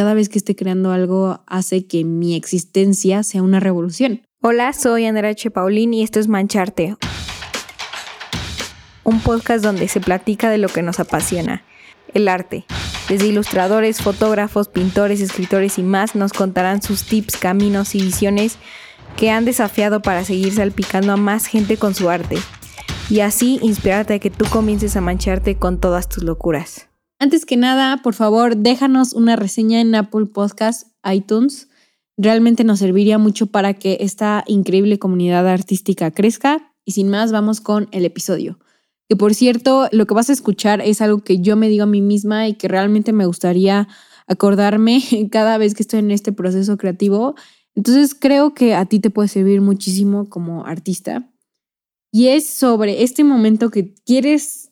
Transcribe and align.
cada 0.00 0.14
vez 0.14 0.30
que 0.30 0.38
esté 0.38 0.56
creando 0.56 0.92
algo 0.92 1.42
hace 1.46 1.84
que 1.84 2.04
mi 2.04 2.34
existencia 2.34 3.22
sea 3.22 3.42
una 3.42 3.60
revolución. 3.60 4.22
Hola, 4.40 4.72
soy 4.72 5.04
Andrea 5.04 5.32
H. 5.32 5.50
Paulín 5.50 5.92
y 5.92 6.02
esto 6.02 6.18
es 6.18 6.26
Mancharte, 6.26 6.96
un 9.04 9.20
podcast 9.20 9.62
donde 9.62 9.88
se 9.88 10.00
platica 10.00 10.48
de 10.48 10.56
lo 10.56 10.68
que 10.70 10.80
nos 10.80 11.00
apasiona, 11.00 11.64
el 12.14 12.28
arte. 12.28 12.64
Desde 13.10 13.26
ilustradores, 13.26 14.00
fotógrafos, 14.00 14.68
pintores, 14.68 15.20
escritores 15.20 15.78
y 15.78 15.82
más 15.82 16.14
nos 16.14 16.32
contarán 16.32 16.80
sus 16.80 17.04
tips, 17.04 17.36
caminos 17.36 17.94
y 17.94 18.00
visiones 18.00 18.56
que 19.18 19.30
han 19.30 19.44
desafiado 19.44 20.00
para 20.00 20.24
seguir 20.24 20.54
salpicando 20.54 21.12
a 21.12 21.18
más 21.18 21.44
gente 21.44 21.76
con 21.76 21.94
su 21.94 22.08
arte 22.08 22.38
y 23.10 23.20
así 23.20 23.58
inspirarte 23.60 24.14
a 24.14 24.18
que 24.18 24.30
tú 24.30 24.46
comiences 24.48 24.96
a 24.96 25.02
mancharte 25.02 25.56
con 25.56 25.78
todas 25.78 26.08
tus 26.08 26.24
locuras. 26.24 26.89
Antes 27.22 27.44
que 27.44 27.58
nada, 27.58 27.98
por 27.98 28.14
favor, 28.14 28.56
déjanos 28.56 29.12
una 29.12 29.36
reseña 29.36 29.82
en 29.82 29.94
Apple 29.94 30.24
Podcast, 30.24 30.88
iTunes. 31.04 31.68
Realmente 32.16 32.64
nos 32.64 32.78
serviría 32.78 33.18
mucho 33.18 33.46
para 33.48 33.74
que 33.74 33.98
esta 34.00 34.42
increíble 34.46 34.98
comunidad 34.98 35.46
artística 35.46 36.10
crezca. 36.12 36.72
Y 36.86 36.92
sin 36.92 37.10
más, 37.10 37.30
vamos 37.30 37.60
con 37.60 37.88
el 37.92 38.06
episodio. 38.06 38.58
Que 39.06 39.16
por 39.16 39.34
cierto, 39.34 39.90
lo 39.92 40.06
que 40.06 40.14
vas 40.14 40.30
a 40.30 40.32
escuchar 40.32 40.80
es 40.80 41.02
algo 41.02 41.22
que 41.22 41.40
yo 41.40 41.56
me 41.56 41.68
digo 41.68 41.82
a 41.82 41.86
mí 41.86 42.00
misma 42.00 42.48
y 42.48 42.54
que 42.54 42.68
realmente 42.68 43.12
me 43.12 43.26
gustaría 43.26 43.86
acordarme 44.26 45.02
cada 45.30 45.58
vez 45.58 45.74
que 45.74 45.82
estoy 45.82 45.98
en 45.98 46.12
este 46.12 46.32
proceso 46.32 46.78
creativo. 46.78 47.34
Entonces 47.74 48.14
creo 48.14 48.54
que 48.54 48.74
a 48.74 48.86
ti 48.86 48.98
te 48.98 49.10
puede 49.10 49.28
servir 49.28 49.60
muchísimo 49.60 50.30
como 50.30 50.64
artista. 50.64 51.30
Y 52.12 52.28
es 52.28 52.48
sobre 52.48 53.02
este 53.02 53.24
momento 53.24 53.70
que 53.70 53.94
quieres 54.06 54.69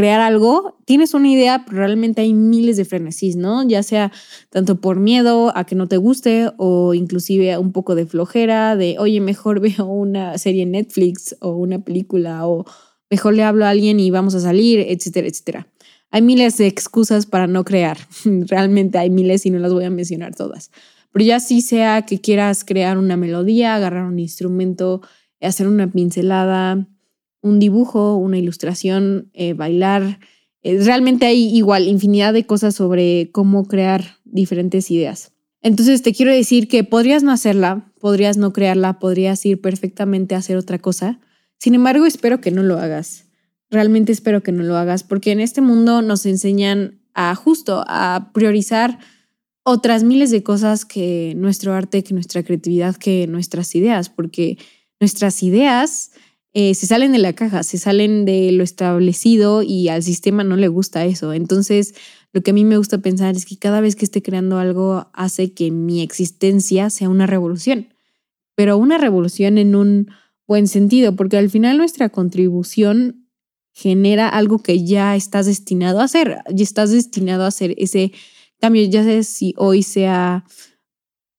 crear 0.00 0.20
algo, 0.20 0.78
tienes 0.86 1.12
una 1.12 1.28
idea, 1.28 1.64
pero 1.66 1.78
realmente 1.78 2.22
hay 2.22 2.32
miles 2.32 2.78
de 2.78 2.86
frenesís, 2.86 3.36
¿no? 3.36 3.68
Ya 3.68 3.82
sea 3.82 4.10
tanto 4.48 4.80
por 4.80 4.98
miedo 4.98 5.52
a 5.54 5.64
que 5.64 5.74
no 5.74 5.88
te 5.88 5.98
guste 5.98 6.50
o 6.56 6.94
inclusive 6.94 7.58
un 7.58 7.72
poco 7.72 7.94
de 7.94 8.06
flojera, 8.06 8.76
de, 8.76 8.96
oye, 8.98 9.20
mejor 9.20 9.60
veo 9.60 9.84
una 9.84 10.38
serie 10.38 10.62
en 10.62 10.70
Netflix 10.70 11.36
o 11.40 11.50
una 11.50 11.80
película 11.80 12.46
o 12.46 12.64
mejor 13.10 13.34
le 13.34 13.42
hablo 13.42 13.66
a 13.66 13.70
alguien 13.70 14.00
y 14.00 14.10
vamos 14.10 14.34
a 14.34 14.40
salir, 14.40 14.80
etcétera, 14.80 15.28
etcétera. 15.28 15.66
Hay 16.10 16.22
miles 16.22 16.56
de 16.56 16.66
excusas 16.66 17.26
para 17.26 17.46
no 17.46 17.62
crear. 17.64 17.98
Realmente 18.24 18.96
hay 18.96 19.10
miles 19.10 19.44
y 19.44 19.50
no 19.50 19.58
las 19.58 19.74
voy 19.74 19.84
a 19.84 19.90
mencionar 19.90 20.34
todas. 20.34 20.70
Pero 21.12 21.26
ya 21.26 21.40
sí 21.40 21.60
sea 21.60 22.06
que 22.06 22.22
quieras 22.22 22.64
crear 22.64 22.96
una 22.96 23.18
melodía, 23.18 23.74
agarrar 23.74 24.06
un 24.06 24.18
instrumento, 24.18 25.02
hacer 25.42 25.68
una 25.68 25.90
pincelada, 25.90 26.86
un 27.42 27.58
dibujo, 27.58 28.16
una 28.16 28.38
ilustración, 28.38 29.30
eh, 29.34 29.54
bailar. 29.54 30.20
Eh, 30.62 30.78
realmente 30.82 31.26
hay 31.26 31.54
igual 31.56 31.88
infinidad 31.88 32.32
de 32.32 32.46
cosas 32.46 32.74
sobre 32.74 33.30
cómo 33.32 33.66
crear 33.66 34.18
diferentes 34.24 34.90
ideas. 34.90 35.32
Entonces 35.62 36.02
te 36.02 36.14
quiero 36.14 36.32
decir 36.32 36.68
que 36.68 36.84
podrías 36.84 37.22
no 37.22 37.32
hacerla, 37.32 37.92
podrías 38.00 38.36
no 38.36 38.52
crearla, 38.52 38.98
podrías 38.98 39.44
ir 39.44 39.60
perfectamente 39.60 40.34
a 40.34 40.38
hacer 40.38 40.56
otra 40.56 40.78
cosa. 40.78 41.20
Sin 41.58 41.74
embargo, 41.74 42.06
espero 42.06 42.40
que 42.40 42.50
no 42.50 42.62
lo 42.62 42.78
hagas. 42.78 43.26
Realmente 43.70 44.12
espero 44.12 44.42
que 44.42 44.52
no 44.52 44.62
lo 44.62 44.76
hagas 44.76 45.04
porque 45.04 45.32
en 45.32 45.40
este 45.40 45.60
mundo 45.60 46.02
nos 46.02 46.24
enseñan 46.26 47.00
a 47.14 47.34
justo 47.34 47.84
a 47.86 48.30
priorizar 48.32 48.98
otras 49.62 50.02
miles 50.02 50.30
de 50.30 50.42
cosas 50.42 50.84
que 50.84 51.34
nuestro 51.36 51.74
arte, 51.74 52.02
que 52.02 52.14
nuestra 52.14 52.42
creatividad, 52.42 52.96
que 52.96 53.26
nuestras 53.26 53.74
ideas, 53.74 54.08
porque 54.08 54.58
nuestras 54.98 55.42
ideas 55.42 56.12
eh, 56.52 56.74
se 56.74 56.86
salen 56.86 57.12
de 57.12 57.18
la 57.18 57.32
caja, 57.32 57.62
se 57.62 57.78
salen 57.78 58.24
de 58.24 58.50
lo 58.52 58.64
establecido 58.64 59.62
y 59.62 59.88
al 59.88 60.02
sistema 60.02 60.42
no 60.42 60.56
le 60.56 60.68
gusta 60.68 61.04
eso. 61.04 61.32
Entonces, 61.32 61.94
lo 62.32 62.42
que 62.42 62.50
a 62.50 62.54
mí 62.54 62.64
me 62.64 62.76
gusta 62.76 62.98
pensar 62.98 63.36
es 63.36 63.46
que 63.46 63.56
cada 63.56 63.80
vez 63.80 63.94
que 63.94 64.04
esté 64.04 64.20
creando 64.22 64.58
algo 64.58 65.08
hace 65.12 65.52
que 65.52 65.70
mi 65.70 66.02
existencia 66.02 66.90
sea 66.90 67.08
una 67.08 67.26
revolución, 67.26 67.88
pero 68.56 68.76
una 68.78 68.98
revolución 68.98 69.58
en 69.58 69.76
un 69.76 70.10
buen 70.46 70.66
sentido, 70.66 71.14
porque 71.14 71.38
al 71.38 71.50
final 71.50 71.78
nuestra 71.78 72.08
contribución 72.08 73.28
genera 73.72 74.28
algo 74.28 74.58
que 74.58 74.84
ya 74.84 75.14
estás 75.14 75.46
destinado 75.46 76.00
a 76.00 76.04
hacer, 76.04 76.38
ya 76.52 76.64
estás 76.64 76.90
destinado 76.90 77.44
a 77.44 77.48
hacer 77.48 77.74
ese 77.78 78.12
cambio, 78.60 78.84
ya 78.84 79.04
sé 79.04 79.22
si 79.22 79.54
hoy 79.56 79.84
sea, 79.84 80.44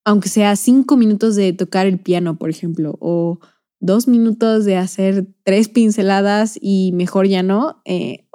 aunque 0.06 0.30
sea 0.30 0.56
cinco 0.56 0.96
minutos 0.96 1.36
de 1.36 1.52
tocar 1.52 1.86
el 1.86 2.00
piano, 2.00 2.38
por 2.38 2.50
ejemplo, 2.50 2.98
o 3.02 3.40
dos 3.82 4.08
minutos 4.08 4.64
de 4.64 4.78
hacer 4.78 5.28
tres 5.44 5.68
pinceladas 5.68 6.58
y 6.62 6.92
mejor 6.94 7.28
ya 7.28 7.44
no, 7.44 7.82
eh, 7.84 8.28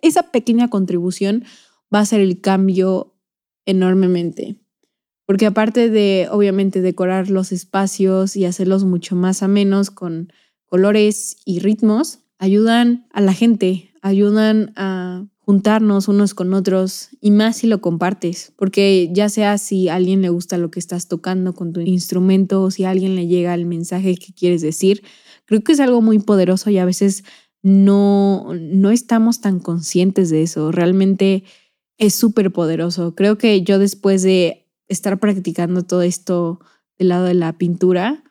esa 0.00 0.22
pequeña 0.30 0.70
contribución 0.70 1.44
va 1.94 1.98
a 1.98 2.02
hacer 2.02 2.20
el 2.20 2.40
cambio 2.40 3.14
enormemente. 3.66 4.56
Porque 5.26 5.46
aparte 5.46 5.90
de, 5.90 6.28
obviamente, 6.30 6.80
decorar 6.80 7.30
los 7.30 7.50
espacios 7.50 8.36
y 8.36 8.44
hacerlos 8.44 8.84
mucho 8.84 9.16
más 9.16 9.42
amenos 9.42 9.90
con 9.90 10.32
colores 10.66 11.36
y 11.44 11.58
ritmos, 11.58 12.20
ayudan 12.38 13.06
a 13.12 13.20
la 13.20 13.34
gente, 13.34 13.90
ayudan 14.02 14.72
a 14.76 15.26
juntarnos 15.46 16.08
unos 16.08 16.34
con 16.34 16.52
otros 16.54 17.10
y 17.20 17.30
más 17.30 17.58
si 17.58 17.68
lo 17.68 17.80
compartes, 17.80 18.52
porque 18.56 19.08
ya 19.12 19.28
sea 19.28 19.58
si 19.58 19.88
a 19.88 19.94
alguien 19.94 20.20
le 20.20 20.28
gusta 20.28 20.58
lo 20.58 20.72
que 20.72 20.80
estás 20.80 21.06
tocando 21.06 21.54
con 21.54 21.72
tu 21.72 21.80
instrumento 21.80 22.62
o 22.62 22.72
si 22.72 22.82
a 22.82 22.90
alguien 22.90 23.14
le 23.14 23.28
llega 23.28 23.54
el 23.54 23.64
mensaje 23.64 24.16
que 24.16 24.32
quieres 24.34 24.60
decir, 24.60 25.04
creo 25.44 25.62
que 25.62 25.70
es 25.70 25.78
algo 25.78 26.02
muy 26.02 26.18
poderoso 26.18 26.68
y 26.70 26.78
a 26.78 26.84
veces 26.84 27.22
no, 27.62 28.54
no 28.58 28.90
estamos 28.90 29.40
tan 29.40 29.60
conscientes 29.60 30.30
de 30.30 30.42
eso. 30.42 30.72
Realmente 30.72 31.44
es 31.96 32.16
súper 32.16 32.50
poderoso. 32.50 33.14
Creo 33.14 33.38
que 33.38 33.62
yo 33.62 33.78
después 33.78 34.22
de 34.22 34.66
estar 34.88 35.20
practicando 35.20 35.84
todo 35.84 36.02
esto 36.02 36.58
del 36.98 37.10
lado 37.10 37.24
de 37.24 37.34
la 37.34 37.56
pintura, 37.56 38.24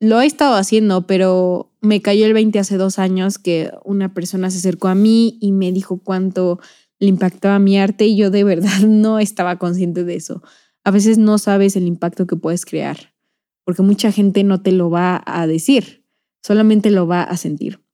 lo 0.00 0.20
he 0.20 0.26
estado 0.26 0.54
haciendo, 0.54 1.06
pero 1.06 1.70
me 1.82 2.00
cayó 2.00 2.26
el 2.26 2.32
20 2.32 2.58
hace 2.58 2.78
dos 2.78 2.98
años 2.98 3.38
que 3.38 3.70
una 3.84 4.12
persona 4.14 4.50
se 4.50 4.58
acercó 4.58 4.88
a 4.88 4.94
mí 4.94 5.38
y 5.40 5.52
me 5.52 5.72
dijo 5.72 5.98
cuánto 5.98 6.58
le 6.98 7.08
impactaba 7.08 7.58
mi 7.58 7.78
arte 7.78 8.06
y 8.06 8.16
yo 8.16 8.30
de 8.30 8.42
verdad 8.42 8.80
no 8.86 9.18
estaba 9.18 9.58
consciente 9.58 10.04
de 10.04 10.16
eso. 10.16 10.42
A 10.84 10.90
veces 10.90 11.18
no 11.18 11.36
sabes 11.38 11.76
el 11.76 11.86
impacto 11.86 12.26
que 12.26 12.36
puedes 12.36 12.64
crear, 12.64 13.14
porque 13.64 13.82
mucha 13.82 14.10
gente 14.10 14.42
no 14.42 14.62
te 14.62 14.72
lo 14.72 14.88
va 14.88 15.22
a 15.26 15.46
decir, 15.46 16.06
solamente 16.42 16.90
lo 16.90 17.06
va 17.06 17.22
a 17.22 17.36
sentir. 17.36 17.84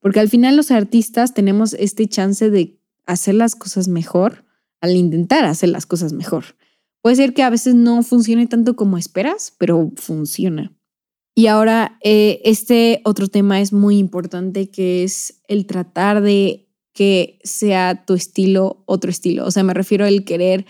Porque 0.00 0.20
al 0.20 0.28
final 0.28 0.56
los 0.56 0.70
artistas 0.70 1.32
tenemos 1.32 1.72
este 1.74 2.06
chance 2.06 2.50
de 2.50 2.78
hacer 3.06 3.34
las 3.34 3.56
cosas 3.56 3.88
mejor 3.88 4.44
al 4.82 4.94
intentar 4.96 5.44
hacer 5.46 5.70
las 5.70 5.86
cosas 5.86 6.12
mejor. 6.12 6.44
Puede 7.02 7.16
ser 7.16 7.32
que 7.32 7.42
a 7.42 7.50
veces 7.50 7.74
no 7.74 8.02
funcione 8.02 8.46
tanto 8.46 8.76
como 8.76 8.98
esperas, 8.98 9.54
pero 9.58 9.90
funciona. 9.96 10.72
Y 11.40 11.46
ahora 11.46 11.96
eh, 12.02 12.42
este 12.44 13.00
otro 13.02 13.26
tema 13.26 13.62
es 13.62 13.72
muy 13.72 13.96
importante 13.96 14.70
que 14.70 15.04
es 15.04 15.40
el 15.48 15.64
tratar 15.64 16.20
de 16.20 16.68
que 16.92 17.38
sea 17.44 18.04
tu 18.04 18.12
estilo 18.12 18.82
otro 18.84 19.10
estilo. 19.10 19.46
O 19.46 19.50
sea, 19.50 19.62
me 19.62 19.72
refiero 19.72 20.04
al 20.04 20.24
querer 20.24 20.66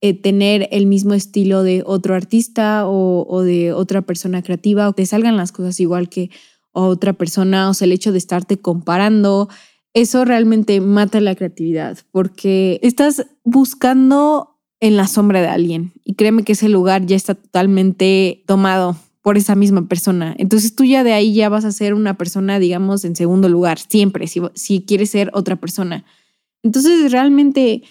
eh, 0.00 0.20
tener 0.20 0.66
el 0.72 0.86
mismo 0.86 1.14
estilo 1.14 1.62
de 1.62 1.84
otro 1.86 2.16
artista 2.16 2.88
o, 2.88 3.42
de 3.42 3.72
otra 3.72 4.02
persona 4.02 4.42
creativa 4.42 4.88
o 4.88 4.94
que 4.94 5.06
salgan 5.06 5.36
las 5.36 5.52
cosas 5.52 5.78
igual 5.78 6.08
que 6.08 6.30
otra 6.72 7.12
persona. 7.12 7.70
O 7.70 7.74
sea, 7.74 7.86
el 7.86 7.92
hecho 7.92 8.10
de 8.10 8.18
estarte 8.18 8.58
comparando, 8.58 9.48
eso 9.94 10.24
realmente 10.24 10.80
mata 10.80 11.20
la 11.20 11.36
creatividad 11.36 11.98
porque 12.10 12.80
estás 12.82 13.28
buscando 13.44 14.58
en 14.80 14.96
la 14.96 15.06
sombra 15.06 15.40
de 15.40 15.46
alguien 15.46 15.92
y 16.02 16.14
créeme 16.14 16.42
que 16.42 16.54
ese 16.54 16.68
lugar 16.68 17.06
ya 17.06 17.14
está 17.14 17.36
totalmente 17.36 18.42
tomado 18.48 18.96
por 19.22 19.36
esa 19.36 19.54
misma 19.54 19.86
persona. 19.86 20.34
Entonces 20.38 20.74
tú 20.74 20.84
ya 20.84 21.04
de 21.04 21.12
ahí 21.12 21.34
ya 21.34 21.48
vas 21.48 21.64
a 21.64 21.72
ser 21.72 21.94
una 21.94 22.16
persona, 22.16 22.58
digamos, 22.58 23.04
en 23.04 23.16
segundo 23.16 23.48
lugar, 23.48 23.78
siempre, 23.78 24.26
si, 24.26 24.40
si 24.54 24.82
quieres 24.82 25.10
ser 25.10 25.30
otra 25.34 25.56
persona. 25.56 26.04
Entonces 26.62 27.12
realmente 27.12 27.82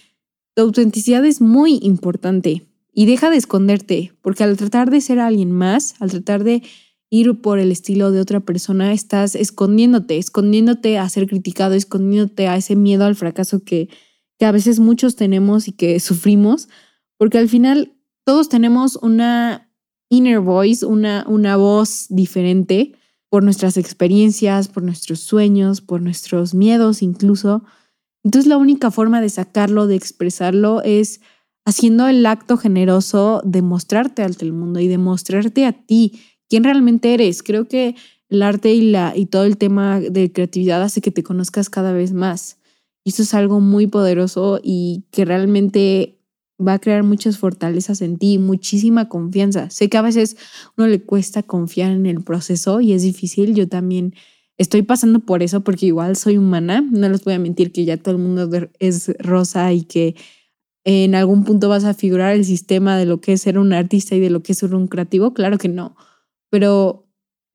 tu 0.56 0.64
autenticidad 0.64 1.26
es 1.26 1.42
muy 1.42 1.80
importante 1.82 2.64
y 2.94 3.06
deja 3.06 3.30
de 3.30 3.38
esconderte, 3.38 4.14
porque 4.22 4.44
al 4.44 4.58
tratar 4.58 4.90
de 4.90 5.02
ser 5.02 5.20
alguien 5.20 5.52
más, 5.52 5.96
al 6.00 6.10
tratar 6.10 6.44
de 6.44 6.64
ir 7.12 7.42
por 7.42 7.60
el 7.60 7.72
estilo 7.72 8.12
de 8.12 8.20
otra 8.20 8.40
persona, 8.40 8.92
estás 8.94 9.36
escondiéndote, 9.36 10.18
escondiéndote 10.18 10.98
a 10.98 11.10
ser 11.10 11.28
criticado, 11.28 11.76
escondiéndote 11.76 12.48
a 12.48 12.58
ese 12.58 12.76
miedo 12.76 13.06
al 13.06 13.16
fracaso 13.16 13.64
que, 13.64 13.90
que 14.38 14.46
a 14.46 14.52
veces 14.52 14.80
muchos 14.80 15.16
tenemos 15.16 15.68
y 15.68 15.72
que 15.72 16.00
sufrimos, 16.00 16.70
porque 17.18 17.38
al 17.38 17.50
final 17.50 17.94
todos 18.26 18.50
tenemos 18.50 18.96
una 18.98 19.69
inner 20.10 20.40
voice, 20.40 20.86
una, 20.86 21.26
una 21.28 21.56
voz 21.56 22.08
diferente 22.10 22.94
por 23.30 23.44
nuestras 23.44 23.78
experiencias, 23.78 24.68
por 24.68 24.84
nuestros 24.84 25.20
sueños, 25.20 25.82
por 25.82 26.02
nuestros 26.02 26.54
miedos 26.54 27.02
incluso. 27.02 27.64
Entonces 28.24 28.50
la 28.50 28.58
única 28.58 28.92
forma 28.92 29.22
de 29.22 29.30
sacarlo, 29.30 29.88
de 29.88 29.96
expresarlo, 29.96 30.82
es 30.84 31.22
haciendo 31.66 32.08
el 32.08 32.26
acto 32.26 32.58
generoso 32.58 33.42
de 33.46 33.62
mostrarte 33.62 34.24
ante 34.24 34.46
el 34.46 34.54
mundo 34.54 34.80
y 34.80 34.88
de 34.88 34.98
mostrarte 34.98 35.66
a 35.66 35.74
ti 35.74 36.20
quién 36.50 36.64
realmente 36.64 37.14
eres. 37.14 37.44
Creo 37.44 37.68
que 37.68 37.96
el 38.30 38.42
arte 38.42 38.74
y, 38.74 38.90
la, 38.92 39.14
y 39.16 39.28
todo 39.28 39.44
el 39.44 39.58
tema 39.58 40.00
de 40.00 40.32
creatividad 40.32 40.82
hace 40.82 41.02
que 41.02 41.12
te 41.12 41.24
conozcas 41.24 41.70
cada 41.70 41.94
vez 41.94 42.14
más. 42.14 42.58
Y 43.04 43.12
eso 43.12 43.24
es 43.24 43.34
algo 43.34 43.60
muy 43.60 43.88
poderoso 43.88 44.60
y 44.64 45.06
que 45.12 45.26
realmente 45.26 46.19
va 46.60 46.74
a 46.74 46.80
crear 46.80 47.04
muchas 47.04 47.38
fortalezas 47.38 48.02
en 48.02 48.18
ti, 48.18 48.38
muchísima 48.38 49.08
confianza. 49.08 49.70
Sé 49.70 49.90
que 49.90 49.98
a 49.98 50.02
veces 50.02 50.38
uno 50.78 50.88
le 50.88 51.02
cuesta 51.02 51.44
confiar 51.44 51.92
en 51.92 52.06
el 52.06 52.22
proceso 52.22 52.82
y 52.82 52.94
es 52.94 53.04
difícil. 53.04 53.56
Yo 53.56 53.68
también 53.68 54.14
estoy 54.58 54.82
pasando 54.82 55.22
por 55.22 55.42
eso 55.42 55.62
porque 55.62 55.86
igual 55.86 56.16
soy 56.16 56.38
humana. 56.38 56.86
No 56.92 57.10
les 57.10 57.24
voy 57.24 57.34
a 57.34 57.40
mentir 57.40 57.72
que 57.72 57.86
ya 57.86 57.98
todo 57.98 58.16
el 58.16 58.22
mundo 58.22 58.50
es 58.80 59.12
rosa 59.20 59.72
y 59.74 59.84
que 59.84 60.16
en 60.84 61.16
algún 61.16 61.44
punto 61.44 61.70
vas 61.70 61.86
a 61.86 61.94
figurar 61.94 62.34
el 62.34 62.46
sistema 62.46 62.98
de 62.98 63.06
lo 63.06 63.22
que 63.22 63.34
es 63.34 63.42
ser 63.42 63.58
un 63.58 63.74
artista 63.74 64.16
y 64.16 64.20
de 64.20 64.30
lo 64.30 64.42
que 64.44 64.52
es 64.52 64.60
ser 64.60 64.76
un 64.76 64.88
creativo. 64.88 65.34
Claro 65.34 65.58
que 65.58 65.70
no. 65.70 65.96
Pero 66.50 67.08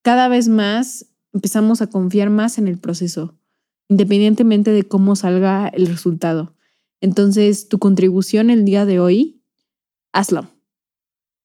cada 0.03 0.29
vez 0.29 0.49
más 0.49 1.07
empezamos 1.33 1.83
a 1.83 1.89
confiar 1.89 2.31
más 2.31 2.59
en 2.59 2.69
el 2.69 2.79
proceso, 2.79 3.37
independientemente 3.89 4.71
de 4.71 4.85
cómo 4.85 5.17
salga 5.17 5.69
el 5.69 5.87
resultado. 5.87 6.55
Entonces, 7.05 7.69
tu 7.69 7.79
contribución 7.79 8.49
el 8.49 8.65
día 8.65 8.87
de 8.87 8.99
hoy, 8.99 9.43
hazla. 10.15 10.51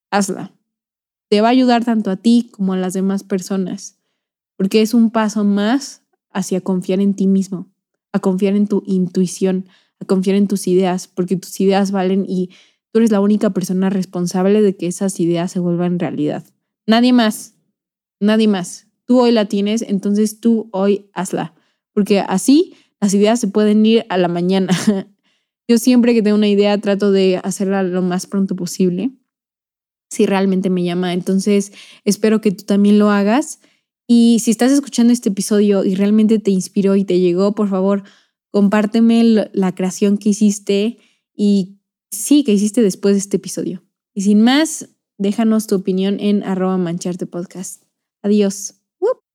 Hazla. 0.09 0.53
Te 1.27 1.41
va 1.41 1.49
a 1.49 1.51
ayudar 1.51 1.83
tanto 1.83 2.11
a 2.11 2.15
ti 2.15 2.47
como 2.49 2.71
a 2.71 2.77
las 2.77 2.93
demás 2.93 3.25
personas, 3.25 3.99
porque 4.55 4.81
es 4.81 4.93
un 4.93 5.11
paso 5.11 5.43
más 5.43 6.01
hacia 6.31 6.61
confiar 6.61 7.01
en 7.01 7.13
ti 7.13 7.27
mismo, 7.27 7.67
a 8.13 8.19
confiar 8.19 8.55
en 8.55 8.67
tu 8.67 8.83
intuición, 8.85 9.67
a 9.99 10.05
confiar 10.05 10.37
en 10.37 10.47
tus 10.47 10.65
ideas, 10.65 11.09
porque 11.09 11.35
tus 11.35 11.59
ideas 11.59 11.91
valen 11.91 12.23
y 12.25 12.51
tú 12.93 12.99
eres 12.99 13.11
la 13.11 13.19
única 13.19 13.49
persona 13.49 13.89
responsable 13.89 14.61
de 14.61 14.77
que 14.77 14.87
esas 14.87 15.19
ideas 15.19 15.51
se 15.51 15.59
vuelvan 15.59 15.99
realidad. 15.99 16.45
Nadie 16.87 17.11
más, 17.11 17.55
nadie 18.21 18.47
más. 18.47 18.87
Tú 19.03 19.19
hoy 19.19 19.33
la 19.33 19.49
tienes, 19.49 19.81
entonces 19.81 20.39
tú 20.39 20.69
hoy 20.71 21.09
hazla, 21.11 21.53
porque 21.91 22.21
así 22.21 22.75
las 23.01 23.13
ideas 23.13 23.41
se 23.41 23.49
pueden 23.49 23.85
ir 23.85 24.05
a 24.07 24.15
la 24.15 24.29
mañana. 24.29 24.69
Yo 25.69 25.77
siempre 25.77 26.15
que 26.15 26.23
tengo 26.23 26.35
una 26.35 26.47
idea 26.47 26.75
trato 26.79 27.11
de 27.11 27.39
hacerla 27.43 27.83
lo 27.83 28.01
más 28.01 28.25
pronto 28.25 28.55
posible, 28.55 29.11
si 30.09 30.25
realmente 30.25 30.71
me 30.71 30.83
llama. 30.83 31.13
Entonces, 31.13 31.71
espero 32.03 32.41
que 32.41 32.51
tú 32.51 32.63
también 32.63 32.97
lo 32.97 33.11
hagas. 33.11 33.59
Y 34.07 34.39
si 34.39 34.49
estás 34.49 34.71
escuchando 34.71 35.13
este 35.13 35.29
episodio 35.29 35.85
y 35.85 35.93
realmente 35.93 36.39
te 36.39 36.49
inspiró 36.49 36.95
y 36.95 37.05
te 37.05 37.19
llegó, 37.19 37.53
por 37.53 37.69
favor, 37.69 38.01
compárteme 38.49 39.23
la 39.53 39.75
creación 39.75 40.17
que 40.17 40.29
hiciste 40.29 40.97
y 41.35 41.77
sí, 42.09 42.43
que 42.43 42.53
hiciste 42.53 42.81
después 42.81 43.13
de 43.13 43.19
este 43.19 43.37
episodio. 43.37 43.83
Y 44.15 44.21
sin 44.21 44.41
más, 44.41 44.89
déjanos 45.19 45.67
tu 45.67 45.75
opinión 45.75 46.19
en 46.19 46.41
arroba 46.41 46.79
mancharte 46.79 47.27
podcast. 47.27 47.83
Adiós. 48.23 48.78